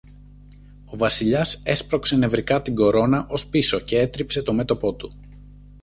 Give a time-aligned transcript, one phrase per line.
[0.85, 5.17] Ο Βασιλιάς έσπρωξε νευρικά την κορώνα ως πίσω κι έτριψε το μέτωπο του